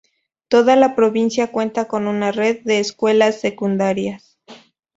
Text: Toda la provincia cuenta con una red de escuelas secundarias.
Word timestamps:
Toda 0.47 0.75
la 0.75 0.95
provincia 0.95 1.51
cuenta 1.51 1.87
con 1.87 2.07
una 2.07 2.31
red 2.31 2.63
de 2.63 2.79
escuelas 2.79 3.39
secundarias. 3.39 4.39